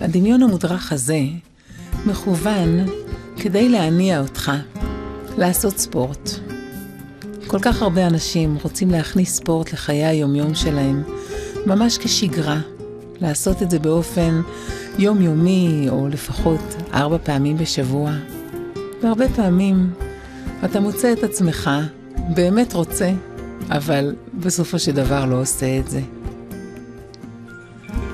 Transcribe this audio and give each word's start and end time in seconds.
הדמיון 0.00 0.42
המודרך 0.42 0.92
הזה 0.92 1.20
מכוון 2.06 2.86
כדי 3.36 3.68
להניע 3.68 4.20
אותך 4.20 4.52
לעשות 5.38 5.78
ספורט. 5.78 6.30
כל 7.46 7.58
כך 7.62 7.82
הרבה 7.82 8.06
אנשים 8.06 8.58
רוצים 8.62 8.90
להכניס 8.90 9.36
ספורט 9.36 9.72
לחיי 9.72 10.06
היומיום 10.06 10.54
שלהם, 10.54 11.02
ממש 11.66 11.98
כשגרה, 11.98 12.60
לעשות 13.20 13.62
את 13.62 13.70
זה 13.70 13.78
באופן 13.78 14.40
יומיומי, 14.98 15.86
או 15.88 16.08
לפחות 16.08 16.76
ארבע 16.94 17.18
פעמים 17.24 17.56
בשבוע. 17.56 18.12
והרבה 19.02 19.28
פעמים 19.28 19.90
אתה 20.64 20.80
מוצא 20.80 21.12
את 21.12 21.24
עצמך 21.24 21.70
באמת 22.34 22.72
רוצה, 22.72 23.12
אבל 23.70 24.14
בסופו 24.34 24.78
של 24.78 24.92
דבר 24.92 25.24
לא 25.24 25.40
עושה 25.40 25.78
את 25.78 25.90
זה. 25.90 26.00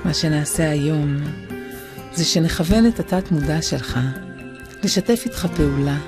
מה 0.05 0.14
שנעשה 0.14 0.70
היום 0.70 1.16
זה 2.14 2.24
שנכוון 2.24 2.86
את 2.86 3.00
התת-מודע 3.00 3.62
שלך 3.62 3.98
לשתף 4.84 5.22
איתך 5.24 5.46
פעולה. 5.56 5.98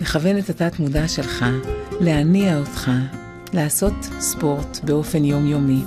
לכוון 0.00 0.38
את 0.38 0.50
התת-מודע 0.50 1.08
שלך 1.08 1.44
להניע 2.00 2.58
אותך 2.58 2.90
לעשות 3.52 3.94
ספורט 4.20 4.78
באופן 4.84 5.24
יומיומי. 5.24 5.82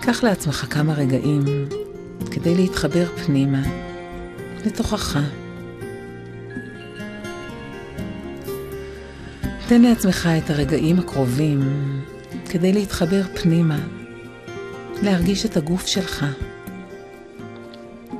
קח 0.00 0.22
לעצמך 0.22 0.66
כמה 0.70 0.94
רגעים 0.94 1.44
כדי 2.30 2.54
להתחבר 2.54 3.06
פנימה, 3.26 3.62
לתוכך. 4.66 5.18
תן 9.68 9.82
לעצמך 9.82 10.28
את 10.38 10.50
הרגעים 10.50 10.98
הקרובים 10.98 11.60
כדי 12.50 12.72
להתחבר 12.72 13.22
פנימה, 13.42 13.78
להרגיש 15.02 15.46
את 15.46 15.56
הגוף 15.56 15.86
שלך. 15.86 16.26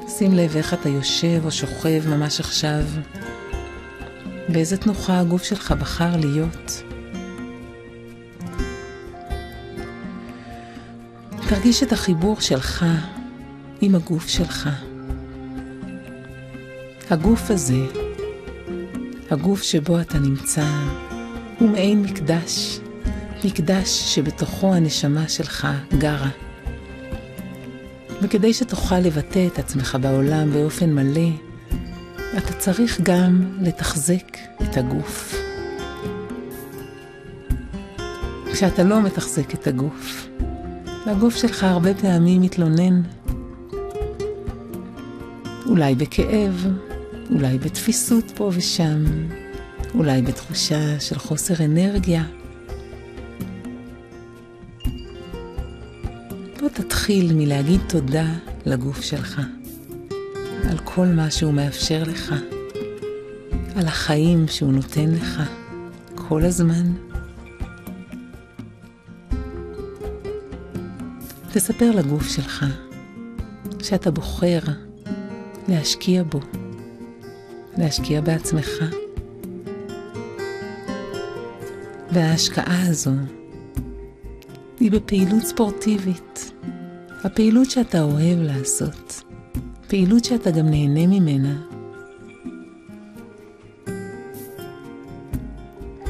שים 0.08 0.34
לב 0.34 0.56
איך 0.56 0.74
אתה 0.74 0.88
יושב 0.88 1.40
או 1.44 1.50
שוכב 1.50 2.02
ממש 2.08 2.40
עכשיו, 2.40 2.82
באיזה 4.48 4.76
תנוחה 4.76 5.20
הגוף 5.20 5.42
שלך 5.42 5.72
בחר 5.72 6.16
להיות. 6.16 6.82
תרגיש 11.48 11.82
את 11.82 11.92
החיבור 11.92 12.40
שלך 12.40 12.86
עם 13.80 13.94
הגוף 13.94 14.28
שלך. 14.28 14.68
הגוף 17.10 17.50
הזה, 17.50 17.86
הגוף 19.30 19.62
שבו 19.62 20.00
אתה 20.00 20.18
נמצא, 20.18 20.66
הוא 21.58 21.68
מעין 21.68 22.02
מקדש, 22.02 22.78
מקדש 23.44 24.14
שבתוכו 24.14 24.74
הנשמה 24.74 25.28
שלך 25.28 25.68
גרה. 25.98 26.30
וכדי 28.22 28.54
שתוכל 28.54 28.98
לבטא 28.98 29.46
את 29.46 29.58
עצמך 29.58 29.98
בעולם 30.00 30.50
באופן 30.50 30.92
מלא, 30.92 31.30
אתה 32.38 32.52
צריך 32.52 33.00
גם 33.02 33.42
לתחזק 33.60 34.36
את 34.62 34.76
הגוף. 34.76 35.34
כשאתה 38.52 38.82
לא 38.82 39.02
מתחזק 39.02 39.54
את 39.54 39.66
הגוף, 39.66 40.28
והגוף 41.06 41.36
שלך 41.36 41.64
הרבה 41.64 41.94
פעמים 41.94 42.42
מתלונן. 42.42 43.02
אולי 45.66 45.94
בכאב, 45.94 46.66
אולי 47.30 47.58
בתפיסות 47.58 48.32
פה 48.34 48.50
ושם, 48.54 49.04
אולי 49.94 50.22
בתחושה 50.22 51.00
של 51.00 51.18
חוסר 51.18 51.64
אנרגיה. 51.64 52.24
תתחיל 57.02 57.34
מלהגיד 57.34 57.80
תודה 57.88 58.26
לגוף 58.66 59.00
שלך, 59.00 59.40
על 60.70 60.78
כל 60.84 61.06
מה 61.06 61.30
שהוא 61.30 61.52
מאפשר 61.52 62.02
לך, 62.02 62.34
על 63.76 63.86
החיים 63.86 64.48
שהוא 64.48 64.72
נותן 64.72 65.10
לך 65.10 65.42
כל 66.14 66.44
הזמן. 66.44 66.92
תספר 71.52 71.90
לגוף 71.90 72.28
שלך 72.28 72.66
שאתה 73.82 74.10
בוחר 74.10 74.60
להשקיע 75.68 76.22
בו, 76.22 76.40
להשקיע 77.78 78.20
בעצמך. 78.20 78.84
וההשקעה 82.12 82.88
הזו 82.88 83.12
היא 84.80 84.90
בפעילות 84.90 85.42
ספורטיבית, 85.42 86.41
הפעילות 87.24 87.70
שאתה 87.70 88.02
אוהב 88.02 88.38
לעשות, 88.38 89.22
פעילות 89.88 90.24
שאתה 90.24 90.50
גם 90.50 90.66
נהנה 90.66 91.06
ממנה. 91.06 91.62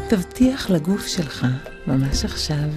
תבטיח 0.08 0.70
לגוף 0.70 1.06
שלך, 1.06 1.46
ממש 1.86 2.24
עכשיו, 2.24 2.68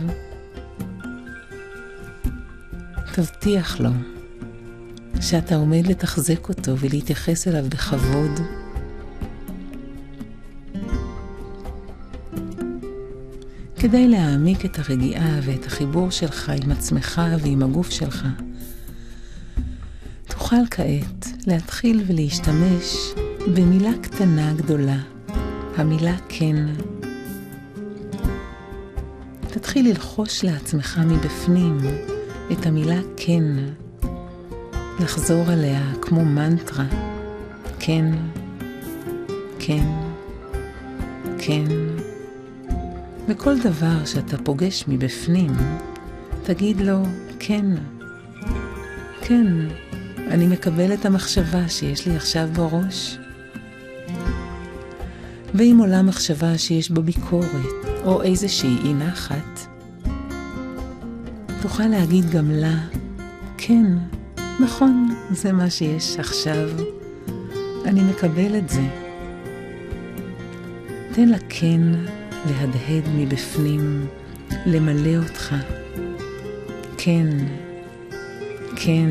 תבטיח 3.13 3.79
לו 3.79 3.89
שאתה 5.21 5.55
עומד 5.55 5.87
לתחזק 5.87 6.49
אותו 6.49 6.77
ולהתייחס 6.77 7.47
אליו 7.47 7.65
בכבוד. 7.69 8.64
כדי 13.87 14.07
להעמיק 14.07 14.65
את 14.65 14.79
הרגיעה 14.79 15.39
ואת 15.41 15.65
החיבור 15.65 16.11
שלך 16.11 16.51
עם 16.63 16.71
עצמך 16.71 17.21
ועם 17.39 17.63
הגוף 17.63 17.89
שלך, 17.89 18.27
תוכל 20.27 20.65
כעת 20.71 21.27
להתחיל 21.47 22.03
ולהשתמש 22.07 22.95
במילה 23.55 23.91
קטנה 24.01 24.53
גדולה, 24.53 24.97
המילה 25.77 26.15
כן. 26.29 26.55
תתחיל 29.47 29.87
ללחוש 29.89 30.43
לעצמך 30.43 31.01
מבפנים 31.05 31.77
את 32.51 32.65
המילה 32.65 32.99
כן, 33.17 33.43
לחזור 34.99 35.49
עליה 35.51 35.93
כמו 36.01 36.25
מנטרה, 36.25 36.85
כן, 37.79 38.05
כן, 39.59 39.85
כן. 41.39 41.84
וכל 43.27 43.59
דבר 43.59 44.05
שאתה 44.05 44.37
פוגש 44.37 44.85
מבפנים, 44.87 45.51
תגיד 46.43 46.81
לו 46.81 47.03
כן, 47.39 47.65
כן, 49.21 49.47
אני 50.27 50.47
מקבל 50.47 50.93
את 50.93 51.05
המחשבה 51.05 51.69
שיש 51.69 52.07
לי 52.07 52.15
עכשיו 52.15 52.49
בראש. 52.53 53.17
ואם 55.53 55.77
עולה 55.79 56.01
מחשבה 56.01 56.57
שיש 56.57 56.91
בה 56.91 57.01
ביקורת 57.01 57.49
או 58.03 58.21
איזושהי 58.23 58.77
אי 58.83 58.93
נחת, 58.93 59.67
תוכל 61.61 61.87
להגיד 61.87 62.29
גם 62.29 62.51
לה, 62.51 62.77
כן, 63.57 63.85
נכון, 64.59 65.15
זה 65.31 65.51
מה 65.51 65.69
שיש 65.69 66.19
עכשיו. 66.19 66.69
אני 67.85 68.01
מקבל 68.03 68.57
את 68.57 68.69
זה. 68.69 68.87
תן 71.13 71.29
לה 71.29 71.37
כן 71.49 71.81
להדהד 72.45 73.09
מבפנים, 73.15 74.07
למלא 74.65 75.17
אותך. 75.17 75.55
כן, 76.97 77.27
כן, 78.75 79.09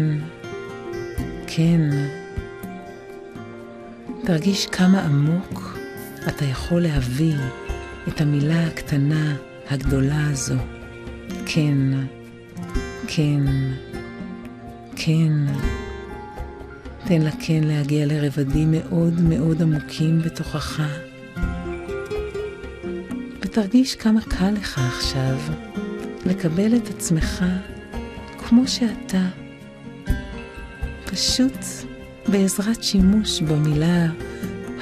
כן. 1.47 1.81
תרגיש 4.25 4.67
כמה 4.67 5.05
עמוק 5.05 5.79
אתה 6.29 6.45
יכול 6.45 6.81
להביא 6.81 7.35
את 8.09 8.21
המילה 8.21 8.67
הקטנה, 8.67 9.37
הגדולה 9.71 10.27
הזו. 10.31 10.55
כן, 11.47 11.77
כן, 13.07 13.41
כן. 14.97 15.33
תן 17.05 17.23
לה 17.23 17.31
כן 17.41 17.65
להגיע 17.65 18.07
לרבדים 18.07 18.71
מאוד 18.71 19.21
מאוד 19.21 19.63
עמוקים 19.63 20.19
בתוכך. 20.19 20.81
ותרגיש 23.55 23.97
כמה 23.97 24.21
קל 24.21 24.51
לך 24.51 24.79
עכשיו 24.79 25.37
לקבל 26.27 26.77
את 26.77 26.89
עצמך 26.89 27.45
כמו 28.39 28.69
שאתה. 28.69 29.29
פשוט 31.05 31.59
בעזרת 32.29 32.83
שימוש 32.83 33.43
במילה 33.43 34.07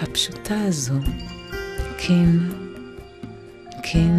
הפשוטה 0.03 0.65
הזו. 0.65 0.95
כן, 1.99 2.29
כן, 3.83 4.15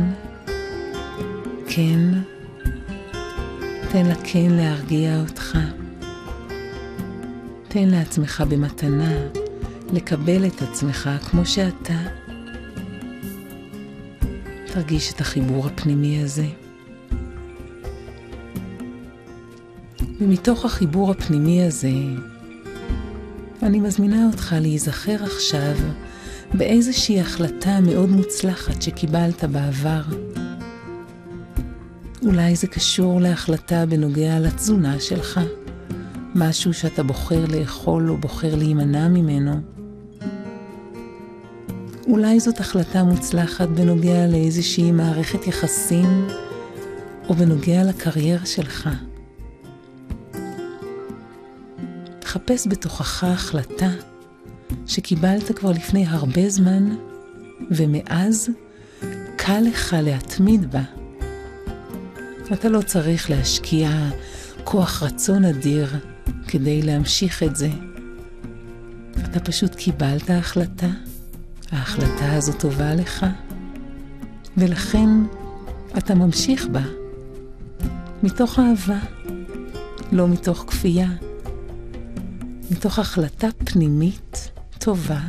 כן. 1.68 2.00
תן 3.92 4.06
לה 4.06 4.16
כן 4.24 4.52
להרגיע 4.52 5.20
אותך. 5.20 5.58
תן 7.68 7.88
לעצמך 7.88 8.44
במתנה 8.50 9.14
לקבל 9.94 10.46
את 10.46 10.62
עצמך 10.62 11.10
כמו 11.30 11.46
שאתה. 11.46 12.23
תרגיש 14.74 15.14
את 15.14 15.22
החיבור 15.22 15.68
הפנימי 15.68 16.24
הזה. 16.24 16.46
ומתוך 20.20 20.66
החיבור 20.66 21.12
הפנימי 21.12 21.64
הזה, 21.64 21.92
אני 23.64 23.80
מזמינה 23.80 24.26
אותך 24.26 24.56
להיזכר 24.62 25.24
עכשיו 25.24 25.76
באיזושהי 26.54 27.20
החלטה 27.20 27.80
מאוד 27.82 28.10
מוצלחת 28.10 28.82
שקיבלת 28.82 29.44
בעבר. 29.44 30.02
אולי 32.26 32.56
זה 32.56 32.68
קשור 32.68 33.22
להחלטה 33.22 33.86
בנוגע 33.86 34.40
לתזונה 34.40 35.00
שלך, 35.00 35.40
משהו 36.36 36.74
שאתה 36.74 37.04
בוחר 37.04 37.46
לאכול 37.46 38.10
או 38.10 38.18
בוחר 38.18 38.56
להימנע 38.56 39.08
ממנו. 39.08 39.62
אולי 42.08 42.40
זאת 42.40 42.60
החלטה 42.60 43.04
מוצלחת 43.04 43.70
בנוגע 43.70 44.28
לאיזושהי 44.28 44.92
מערכת 44.92 45.48
יחסים 45.48 46.28
או 47.30 47.34
בנוגע 47.34 47.84
לקריירה 47.84 48.46
שלך. 48.46 48.90
תחפש 52.20 52.68
בתוכך 52.68 53.24
החלטה 53.24 53.90
שקיבלת 54.86 55.52
כבר 55.58 55.72
לפני 55.72 56.06
הרבה 56.08 56.50
זמן, 56.50 56.96
ומאז 57.72 58.50
קל 59.36 59.60
לך 59.60 59.96
להתמיד 60.04 60.72
בה. 60.72 60.84
אתה 62.54 62.70
לא 62.70 62.82
צריך 62.82 63.30
להשקיע 63.30 63.90
כוח 64.64 65.04
רצון 65.04 65.46
אדיר 65.46 65.88
כדי 66.48 66.82
להמשיך 66.82 67.44
את 67.44 67.56
זה. 67.56 67.70
אתה 69.26 69.40
פשוט 69.40 69.76
קיבלת 69.76 70.30
החלטה, 70.30 70.90
ההחלטה 71.74 72.34
הזו 72.34 72.54
טובה 72.54 72.96
לך, 72.96 73.26
ולכן 74.58 75.10
אתה 75.98 76.16
ממשיך 76.16 76.68
בה, 76.72 76.84
מתוך 78.24 78.60
אהבה, 78.60 79.00
לא 80.12 80.28
מתוך 80.28 80.66
כפייה. 80.68 81.10
מתוך 82.72 83.00
החלטה 83.00 83.48
פנימית 83.66 84.52
טובה, 84.80 85.20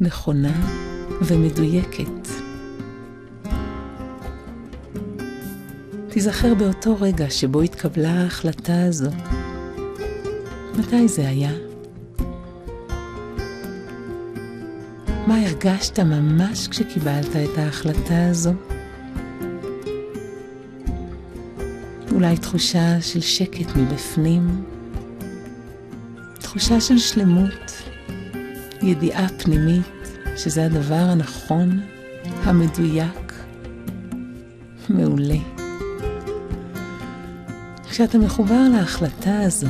נכונה 0.00 0.52
ומדויקת. 1.22 2.28
תיזכר 6.08 6.54
באותו 6.54 6.96
רגע 7.00 7.30
שבו 7.30 7.60
התקבלה 7.62 8.10
ההחלטה 8.10 8.82
הזו. 8.82 9.10
מתי 10.78 11.08
זה 11.08 11.28
היה? 11.28 11.65
מה 15.26 15.40
הרגשת 15.40 16.00
ממש 16.00 16.68
כשקיבלת 16.68 17.36
את 17.36 17.58
ההחלטה 17.58 18.28
הזו? 18.30 18.52
אולי 22.12 22.36
תחושה 22.36 23.00
של 23.00 23.20
שקט 23.20 23.76
מבפנים? 23.76 24.64
תחושה 26.40 26.80
של 26.80 26.98
שלמות, 26.98 27.82
ידיעה 28.82 29.28
פנימית 29.28 29.86
שזה 30.36 30.64
הדבר 30.66 30.94
הנכון, 30.94 31.80
המדויק, 32.24 33.32
מעולה. 34.88 35.38
כשאתה 37.90 38.18
מחובר 38.18 38.62
להחלטה 38.72 39.40
הזו, 39.40 39.66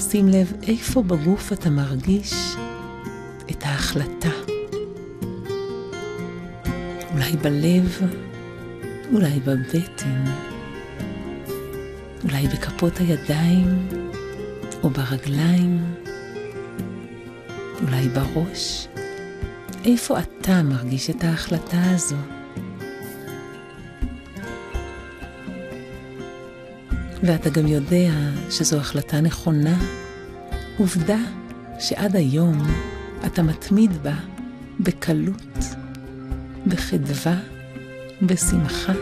שים 0.00 0.28
לב 0.28 0.52
איפה 0.62 1.02
בגוף 1.02 1.52
אתה 1.52 1.70
מרגיש 1.70 2.34
את 3.50 3.62
ההחלטה. 3.62 4.53
אולי 7.14 7.36
בלב, 7.36 8.00
אולי 9.12 9.40
בבטן, 9.40 10.24
אולי 12.24 12.48
בכפות 12.48 12.98
הידיים 12.98 13.88
או 14.82 14.90
ברגליים. 14.90 15.94
אולי 17.82 18.08
בראש? 18.08 18.88
איפה 19.84 20.18
אתה 20.18 20.62
מרגיש 20.62 21.10
את 21.10 21.24
ההחלטה 21.24 21.82
הזו? 21.90 22.16
ואתה 27.22 27.50
גם 27.50 27.66
יודע 27.66 28.12
שזו 28.50 28.76
החלטה 28.76 29.20
נכונה. 29.20 29.78
עובדה 30.76 31.18
שעד 31.78 32.16
היום 32.16 32.62
אתה 33.26 33.42
מתמיד 33.42 34.02
בה 34.02 34.14
בקלות, 34.80 35.74
בחדווה, 36.66 37.36
בשמחה. 38.22 38.92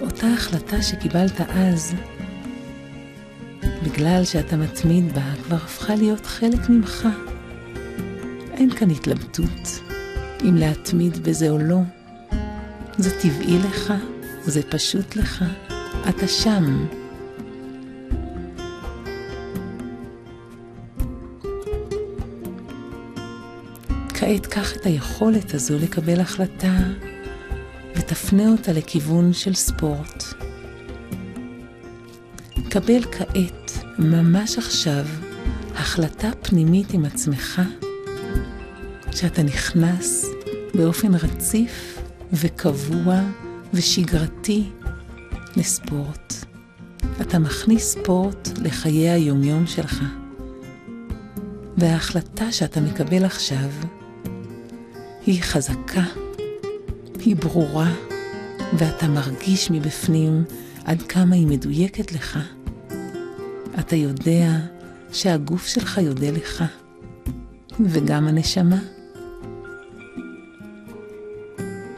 אותה 0.00 0.26
החלטה 0.26 0.82
שקיבלת 0.82 1.40
אז, 1.40 1.94
בגלל 3.82 4.24
שאתה 4.24 4.56
מתמיד 4.56 5.14
בה, 5.14 5.34
כבר 5.44 5.56
הפכה 5.56 5.94
להיות 5.94 6.26
חלק 6.26 6.68
ממך. 6.68 7.08
אין 8.52 8.70
כאן 8.70 8.90
התלבטות 8.90 9.80
אם 10.42 10.54
להתמיד 10.54 11.28
בזה 11.28 11.50
או 11.50 11.58
לא. 11.58 11.80
זה 12.98 13.20
טבעי 13.20 13.58
לך, 13.58 13.92
זה 14.44 14.62
פשוט 14.62 15.16
לך, 15.16 15.44
אתה 16.08 16.28
שם. 16.28 16.86
כעת 24.26 24.46
קח 24.46 24.76
את 24.76 24.86
היכולת 24.86 25.54
הזו 25.54 25.78
לקבל 25.78 26.20
החלטה 26.20 26.76
ותפנה 27.96 28.48
אותה 28.48 28.72
לכיוון 28.72 29.32
של 29.32 29.54
ספורט. 29.54 30.24
קבל 32.70 33.02
כעת 33.02 33.72
ממש 33.98 34.58
עכשיו 34.58 35.06
החלטה 35.74 36.30
פנימית 36.42 36.92
עם 36.92 37.04
עצמך, 37.04 37.62
שאתה 39.12 39.42
נכנס 39.42 40.26
באופן 40.74 41.14
רציף 41.14 41.98
וקבוע 42.32 43.20
ושגרתי 43.74 44.70
לספורט. 45.56 46.34
אתה 47.20 47.38
מכניס 47.38 47.84
ספורט 47.84 48.48
לחיי 48.62 49.10
היומיום 49.10 49.66
שלך. 49.66 50.04
וההחלטה 51.76 52.52
שאתה 52.52 52.80
מקבל 52.80 53.24
עכשיו 53.24 53.70
היא 55.26 55.42
חזקה, 55.42 56.04
היא 57.18 57.36
ברורה, 57.36 57.92
ואתה 58.72 59.08
מרגיש 59.08 59.70
מבפנים 59.70 60.44
עד 60.84 61.02
כמה 61.02 61.34
היא 61.34 61.46
מדויקת 61.46 62.12
לך. 62.12 62.38
אתה 63.78 63.96
יודע 63.96 64.50
שהגוף 65.12 65.66
שלך 65.66 65.98
יודע 65.98 66.30
לך, 66.30 66.64
וגם 67.80 68.28
הנשמה. 68.28 68.78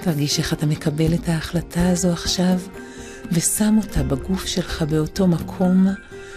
תרגיש 0.01 0.39
איך 0.39 0.53
אתה 0.53 0.67
מקבל 0.67 1.15
את 1.15 1.29
ההחלטה 1.29 1.89
הזו 1.89 2.13
עכשיו, 2.13 2.59
ושם 3.33 3.79
אותה 3.83 4.03
בגוף 4.03 4.47
שלך 4.47 4.83
באותו 4.83 5.27
מקום 5.27 5.87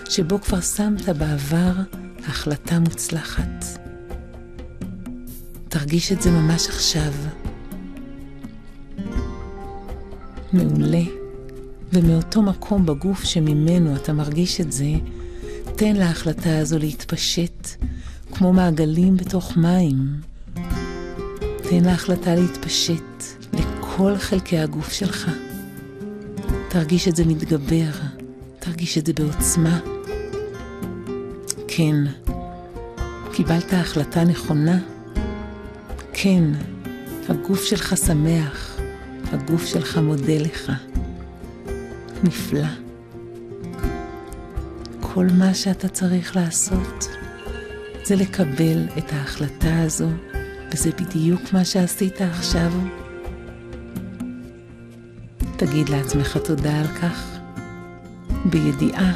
שבו 0.10 0.42
כבר 0.42 0.62
שמת 0.62 1.10
בעבר 1.10 1.74
החלטה 2.28 2.80
מוצלחת. 2.80 3.89
תרגיש 5.70 6.12
את 6.12 6.22
זה 6.22 6.32
ממש 6.32 6.68
עכשיו. 6.70 7.12
מעולה. 10.54 11.04
ומאותו 11.94 12.42
מקום 12.42 12.86
בגוף 12.86 13.24
שממנו 13.24 13.96
אתה 13.96 14.14
מרגיש 14.14 14.62
את 14.62 14.72
זה, 14.72 14.92
תן 15.76 15.96
להחלטה 15.96 16.58
הזו 16.58 16.80
להתפשט 16.80 17.68
כמו 18.34 18.54
מעגלים 18.54 19.18
בתוך 19.18 19.58
מים. 19.58 20.22
תן 21.70 21.86
להחלטה 21.86 22.36
להתפשט 22.36 23.24
לכל 23.54 24.18
חלקי 24.18 24.58
הגוף 24.58 24.92
שלך. 24.92 25.32
תרגיש 26.70 27.08
את 27.08 27.16
זה 27.16 27.26
מתגבר, 27.26 27.92
תרגיש 28.60 28.98
את 28.98 29.06
זה 29.06 29.14
בעוצמה. 29.14 29.80
כן, 31.68 31.96
קיבלת 33.34 33.74
החלטה 33.74 34.24
נכונה. 34.24 34.80
כן, 36.22 36.44
הגוף 37.30 37.64
שלך 37.64 37.98
שמח, 37.98 38.80
הגוף 39.32 39.66
שלך 39.66 39.98
מודה 39.98 40.38
לך. 40.38 40.72
נפלא. 42.24 42.68
כל 45.02 45.28
מה 45.38 45.54
שאתה 45.54 45.88
צריך 45.88 46.36
לעשות 46.36 47.10
זה 48.04 48.16
לקבל 48.16 48.88
את 48.98 49.14
ההחלטה 49.14 49.82
הזו, 49.82 50.08
וזה 50.72 50.92
בדיוק 50.92 51.42
מה 51.54 51.66
שעשית 51.66 52.22
עכשיו. 52.22 52.72
תגיד 55.58 55.90
לעצמך 55.90 56.38
תודה 56.38 56.80
על 56.80 56.88
כך, 56.88 57.38
בידיעה 58.46 59.14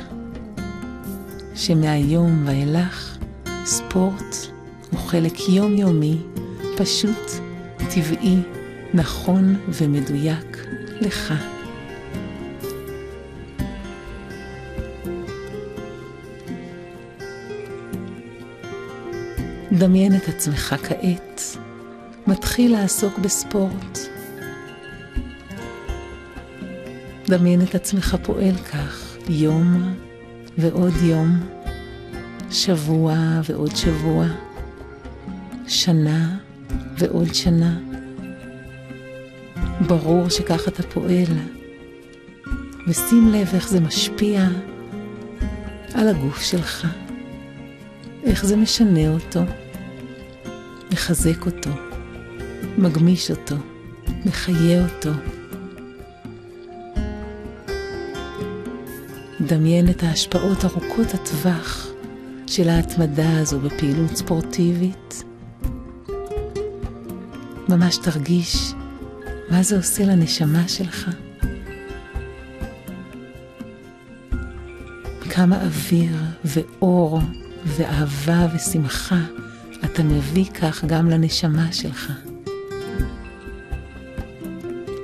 שמהיום 1.55 2.43
ואילך 2.45 3.17
ספורט 3.65 4.35
הוא 4.91 4.99
חלק 4.99 5.49
יומיומי, 5.49 6.17
פשוט, 6.77 7.31
טבעי, 7.77 8.37
נכון 8.93 9.55
ומדויק 9.69 10.67
לך. 11.01 11.33
דמיין 19.71 20.15
את 20.15 20.27
עצמך 20.29 20.75
כעת, 20.83 21.41
מתחיל 22.27 22.71
לעסוק 22.71 23.17
בספורט. 23.17 23.99
דמיין 27.27 27.61
את 27.61 27.75
עצמך 27.75 28.17
פועל 28.23 28.55
כך 28.55 29.17
יום 29.29 29.95
ועוד 30.57 30.93
יום, 31.03 31.39
שבוע 32.51 33.15
ועוד 33.43 33.75
שבוע, 33.75 34.25
שנה 35.67 36.42
ועוד 36.97 37.33
שנה. 37.33 37.79
ברור 39.87 40.29
שכך 40.29 40.67
אתה 40.67 40.83
פועל, 40.83 41.33
ושים 42.87 43.27
לב 43.27 43.49
איך 43.53 43.69
זה 43.69 43.79
משפיע 43.79 44.47
על 45.93 46.07
הגוף 46.07 46.41
שלך, 46.41 46.87
איך 48.23 48.45
זה 48.45 48.55
משנה 48.55 49.09
אותו, 49.09 49.41
מחזק 50.91 51.45
אותו, 51.45 51.69
מגמיש 52.77 53.31
אותו, 53.31 53.55
מחיה 54.25 54.83
אותו. 54.83 55.11
דמיין 59.41 59.89
את 59.89 60.03
ההשפעות 60.03 60.65
ארוכות 60.65 61.13
הטווח 61.13 61.87
של 62.47 62.69
ההתמדה 62.69 63.39
הזו 63.39 63.59
בפעילות 63.59 64.15
ספורטיבית. 64.15 65.23
ממש 67.69 67.97
תרגיש 67.97 68.73
מה 69.49 69.63
זה 69.63 69.77
עושה 69.77 70.05
לנשמה 70.05 70.67
שלך. 70.67 71.09
כמה 75.29 75.63
אוויר 75.63 76.15
ואור 76.45 77.21
ואהבה 77.65 78.47
ושמחה 78.55 79.19
אתה 79.85 80.03
מביא 80.03 80.45
כך 80.45 80.85
גם 80.85 81.09
לנשמה 81.09 81.71
שלך. 81.71 82.11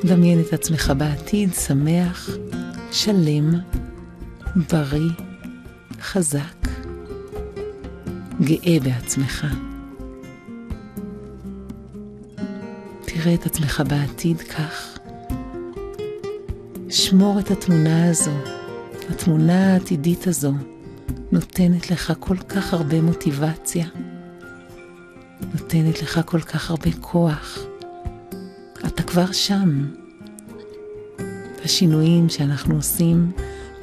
דמיין 0.03 0.39
את 0.39 0.53
עצמך 0.53 0.93
בעתיד 0.97 1.53
שמח, 1.53 2.29
שלם, 2.91 3.51
בריא, 4.55 5.11
חזק, 6.01 6.67
גאה 8.41 8.77
בעצמך. 8.83 9.68
תראה 13.23 13.33
את 13.33 13.45
עצמך 13.45 13.83
בעתיד 13.87 14.41
כך. 14.41 14.97
שמור 16.89 17.39
את 17.39 17.51
התמונה 17.51 18.09
הזו, 18.09 18.31
התמונה 19.09 19.73
העתידית 19.73 20.27
הזו, 20.27 20.53
נותנת 21.31 21.91
לך 21.91 22.13
כל 22.19 22.37
כך 22.37 22.73
הרבה 22.73 23.01
מוטיבציה, 23.01 23.87
נותנת 25.53 26.01
לך 26.01 26.21
כל 26.25 26.41
כך 26.41 26.69
הרבה 26.69 26.89
כוח. 27.01 27.59
אתה 28.87 29.03
כבר 29.03 29.31
שם. 29.31 29.85
השינויים 31.65 32.29
שאנחנו 32.29 32.75
עושים 32.75 33.31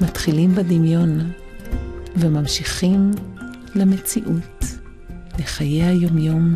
מתחילים 0.01 0.55
בדמיון 0.55 1.31
וממשיכים 2.15 3.11
למציאות, 3.75 4.63
לחיי 5.39 5.83
היומיום. 5.83 6.55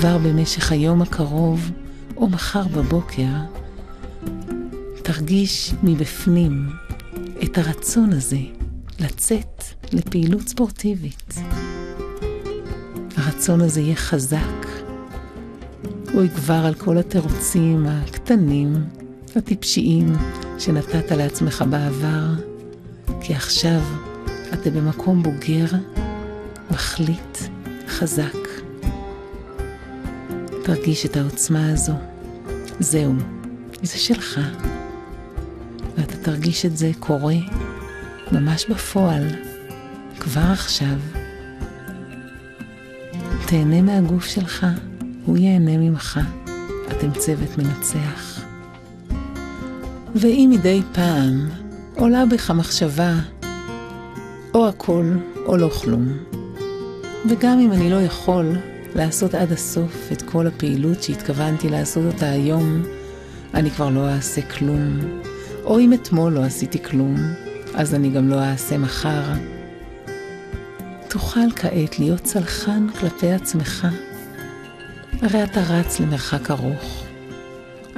כבר 0.00 0.18
במשך 0.18 0.72
היום 0.72 1.02
הקרוב 1.02 1.70
או 2.16 2.28
מחר 2.28 2.68
בבוקר, 2.68 3.32
תרגיש 5.02 5.74
מבפנים 5.82 6.68
את 7.44 7.58
הרצון 7.58 8.12
הזה 8.12 8.38
לצאת 9.00 9.64
לפעילות 9.92 10.48
ספורטיבית. 10.48 11.34
הרצון 13.16 13.60
הזה 13.60 13.80
יהיה 13.80 13.96
חזק, 13.96 14.66
הוא 16.12 16.22
יגבר 16.22 16.66
על 16.66 16.74
כל 16.74 16.98
התירוצים 16.98 17.86
הקטנים, 17.86 18.74
הטיפשיים 19.36 20.12
שנתת 20.58 21.12
לעצמך 21.12 21.64
בעבר, 21.70 22.26
כי 23.20 23.34
עכשיו 23.34 23.80
אתה 24.52 24.70
במקום 24.70 25.22
בוגר, 25.22 25.66
מחליט, 26.70 27.38
חזק. 27.88 28.39
תרגיש 30.74 31.06
את 31.06 31.16
העוצמה 31.16 31.72
הזו. 31.72 31.92
זהו, 32.80 33.14
זה 33.82 33.98
שלך. 33.98 34.40
ואתה 35.96 36.16
תרגיש 36.16 36.66
את 36.66 36.76
זה 36.76 36.90
קורה 36.98 37.34
ממש 38.32 38.66
בפועל, 38.70 39.26
כבר 40.20 40.40
עכשיו. 40.52 40.96
תהנה 43.46 43.82
מהגוף 43.82 44.24
שלך, 44.24 44.66
הוא 45.24 45.36
ייהנה 45.36 45.76
ממך. 45.76 46.20
אתם 46.88 47.10
צוות 47.12 47.58
מנצח. 47.58 48.40
ואם 50.14 50.50
מדי 50.52 50.82
פעם 50.92 51.48
עולה 51.94 52.26
בך 52.26 52.50
מחשבה, 52.50 53.14
או 54.54 54.68
הכל 54.68 55.12
או 55.46 55.56
לא 55.56 55.68
כלום, 55.68 56.08
וגם 57.30 57.58
אם 57.58 57.72
אני 57.72 57.90
לא 57.90 58.00
יכול 58.02 58.69
לעשות 58.94 59.34
עד 59.34 59.52
הסוף 59.52 60.08
את 60.12 60.22
כל 60.22 60.46
הפעילות 60.46 61.02
שהתכוונתי 61.02 61.68
לעשות 61.68 62.14
אותה 62.14 62.30
היום, 62.30 62.82
אני 63.54 63.70
כבר 63.70 63.88
לא 63.88 64.08
אעשה 64.08 64.42
כלום. 64.42 64.98
או 65.64 65.80
אם 65.80 65.92
אתמול 65.92 66.32
לא 66.32 66.44
עשיתי 66.44 66.82
כלום, 66.82 67.16
אז 67.74 67.94
אני 67.94 68.10
גם 68.10 68.28
לא 68.28 68.40
אעשה 68.40 68.78
מחר. 68.78 69.22
תוכל 71.08 71.50
כעת 71.56 71.98
להיות 71.98 72.24
צלחן 72.24 72.86
כלפי 73.00 73.32
עצמך. 73.32 73.86
הרי 75.22 75.44
אתה 75.44 75.60
רץ 75.60 76.00
למרחק 76.00 76.50
ארוך. 76.50 77.04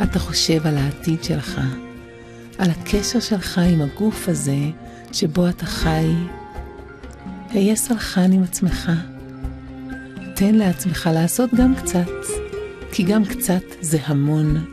אתה 0.03 0.19
חושב 0.19 0.67
על 0.67 0.77
העתיד 0.77 1.25
שלך, 1.25 1.61
על 2.59 2.71
הקשר 2.71 3.21
שלך 3.21 3.59
עם 3.59 3.81
הגוף 3.83 4.29
הזה 4.29 4.59
שבו 5.13 5.49
אתה 5.49 5.67
חי. 5.67 6.15
היה 7.51 7.77
סלחן 7.77 8.33
עם 8.33 8.43
עצמך. 8.43 8.91
תן 10.35 10.55
לעצמך 10.55 11.11
לעשות 11.15 11.55
גם 11.55 11.75
קצת, 11.75 12.11
כי 12.93 13.03
גם 13.03 13.25
קצת 13.25 13.63
זה 13.81 13.99
המון. 14.05 14.65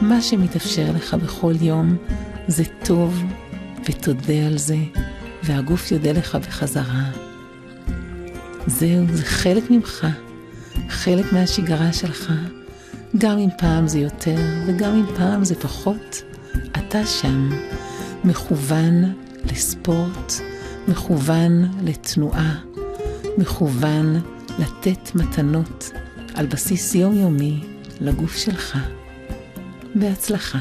מה 0.00 0.22
שמתאפשר 0.22 0.92
לך 0.94 1.14
בכל 1.14 1.54
יום 1.60 1.96
זה 2.48 2.64
טוב, 2.84 3.22
ותודה 3.88 4.46
על 4.46 4.58
זה, 4.58 4.76
והגוף 5.42 5.92
יודה 5.92 6.12
לך 6.12 6.34
בחזרה. 6.34 7.10
זהו, 8.66 9.04
זה 9.12 9.24
חלק 9.24 9.70
ממך, 9.70 10.06
חלק 10.88 11.32
מהשגרה 11.32 11.92
שלך. 11.92 12.32
גם 13.18 13.38
אם 13.38 13.48
פעם 13.58 13.88
זה 13.88 13.98
יותר, 13.98 14.36
וגם 14.66 14.94
אם 14.94 15.16
פעם 15.16 15.44
זה 15.44 15.54
פחות, 15.54 16.22
אתה 16.78 17.06
שם, 17.06 17.50
מכוון 18.24 19.12
לספורט, 19.44 20.32
מכוון 20.88 21.68
לתנועה, 21.82 22.54
מכוון 23.38 24.20
לתת 24.58 25.14
מתנות 25.14 25.90
על 26.34 26.46
בסיס 26.46 26.94
יומיומי 26.94 27.60
לגוף 28.00 28.36
שלך. 28.36 28.78
בהצלחה. 29.94 30.58